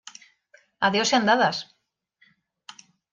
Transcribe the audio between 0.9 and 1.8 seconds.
Dios sean dadas!